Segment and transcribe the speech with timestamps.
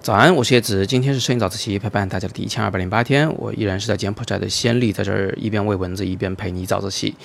[0.00, 7.16] 早安，我是叶子，今天是摄影早自习陪伴大家的第一千二百零八天，我依然是在柬埔寨的先例，在这儿一边喂蚊子一边陪你早自习。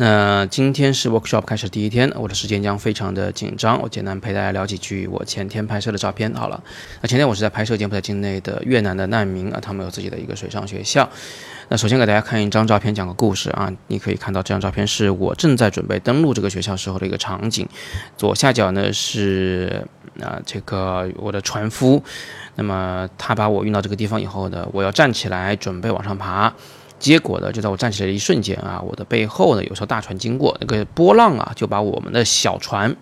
[0.00, 6.58] 那今天是 workshop 开始第一天，我的时间将非常的紧张，我简单陪大家聊几句我前天拍摄的照片好了。
[7.02, 11.06] 那前天我是在拍摄柬埔寨境内的越南的难民啊，他们有自己的一个水上学校。
[11.68, 13.70] 那首先给大家看一张照片，讲个故事啊。
[13.88, 17.68] 你可以看到这张照片是我正在准备登陆这个学校时候的一个场景。
[18.16, 19.86] 左下角呢是
[20.18, 22.02] 啊这个我的船夫，
[22.54, 26.54] 那么他把我运到这个地方以后呢，我要站起来准备往上爬，
[27.00, 32.94] 结果呢就在我站起来的一瞬间啊，我的背后呢有艘大船经过，那个波浪啊就把我们的小船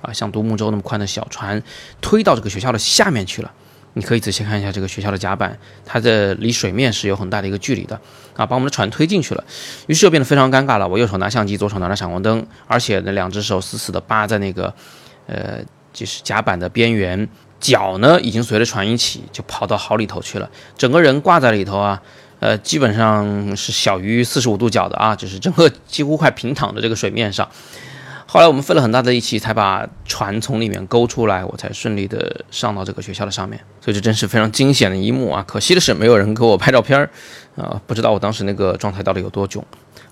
[0.00, 1.62] 啊像独木舟那么宽的小船
[2.00, 3.52] 推到这个学校的下面去了。
[3.94, 7.94] 你可以仔细看一下这个学校的甲板，它的离水面是有很大的一个距离的
[8.34, 9.44] 啊，把我们的船推进去了，
[9.86, 10.88] 于是就变得非常尴尬了。
[10.88, 14.72] 我右手拿相机，左手拿着闪光灯，而且呢，两只手死死地扒在那个，
[15.26, 15.58] 呃，
[15.92, 17.28] 就是甲板的边缘，
[17.60, 22.00] 脚呢已经随着船一起就跑到壕里头去了，整个人挂在里头啊，
[22.42, 27.48] 呃，基本上是小于四十五度角的啊，就是整个几乎快平躺的这个水面上。
[28.26, 33.60] 后来我们费了很大的力气才把船从里面勾出来，我才顺利的上到这个学校的上面。
[33.80, 35.44] 所以这真是非常惊险的一幕啊！
[35.46, 37.08] 可惜的是没有人给我拍照片儿
[37.54, 39.64] 啊，不知道我当时那个状态到底有多囧。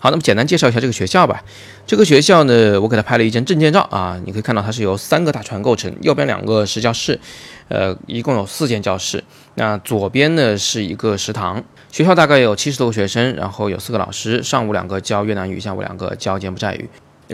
[0.03, 1.45] 好，那么简单介绍一下这个学校吧。
[1.87, 7.21] 这个学校呢，我给他拍了一张证件照啊，你可以看到它是由三个大船构成，右边两个是教室，
[7.69, 9.23] 呃，一共有四间教室。
[9.57, 11.63] 那左边呢是一个食堂。
[11.93, 16.89] 学校大概有七十多个学生，然后有四个老师，上午两个教越南语，下午两个教柬埔寨语。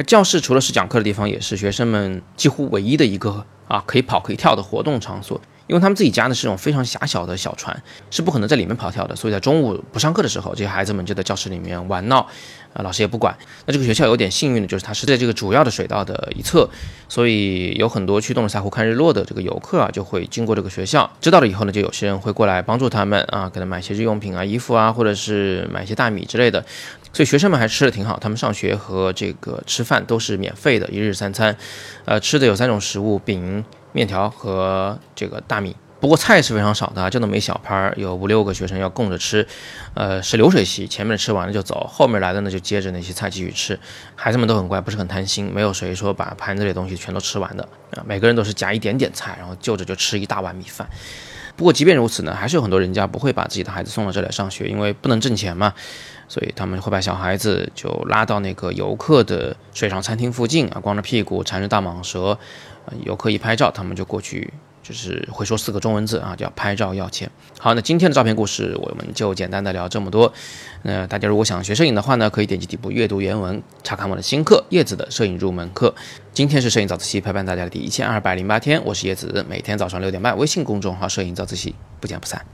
[0.04, 5.40] 教室除了是讲课的地方，也是学生们几乎唯一的一个啊可以跑可以跳的活动场所。
[5.66, 9.16] 因为他们自己家呢是种非常狭小的小船，是不可能在里面跑跳的。
[9.16, 12.20] 所以在中午不上课的时候，这些孩子们就在教室里面玩闹，
[12.72, 13.36] 啊，老师也不管。
[13.66, 16.68] 那这个学校有点幸运的就是它是在这个主要的水道的一侧，
[17.08, 21.10] 所以有很多去洞萨湖看日落的这个游客啊，就会经过这个学校。
[21.20, 26.64] 知道了以后呢，就有些人会过来帮助他们啊，给他买些日用品啊、衣服啊，或者是买一些大米之类的。
[27.12, 31.56] 所以学生们还吃的挺好，他们上学和这个吃饭都是免费的，一日三餐。
[32.04, 33.64] 呃，吃的有三种食物：饼、
[33.96, 35.74] 面条和这个大米。
[35.98, 39.44] 不过菜是非常少的，就那么一小盘，有五六个学生要供着吃。
[39.94, 43.80] 呃，是流水席，前面吃完了就走，后面来的呢就接着那些菜继续吃。
[44.14, 48.04] 孩子们都很乖，不是很贪心，没有谁说把盘子里的东西全都吃完的啊。
[48.06, 50.86] 每个人都是夹一点点菜，然后就着就吃一大碗米饭。
[51.56, 55.72] 不过即便如此呢，还是有很多人家不会把自己的孩子送到这里上学，因为不能挣钱嘛。
[56.28, 62.38] 所以他们会把小孩子就拉到那个游客的水上餐厅附近啊，光着屁股缠着大蟒蛇，
[63.04, 67.30] 游客一拍照，他们就过去，就是会说四个中文字啊，叫拍照要钱。
[67.58, 70.32] 好，那今天的照片故事我们就简单的聊这么多。
[70.82, 75.94] 那大家如果想学摄影的话呢，可以点击底部阅读原文，查看我的新课《叶子的摄影入门课》。
[76.32, 82.44] 今天是摄影早自习陪伴大家的第一千二百零八天，我是叶子，每天早上六点半，微信公众号“摄影早自习”，不见不散。